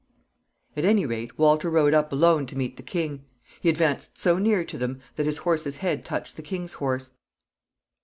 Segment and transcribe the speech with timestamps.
[0.75, 3.23] At any rate, Walter rode up alone to meet the king.
[3.59, 7.11] He advanced so near to him that his horse's head touched the king's horse.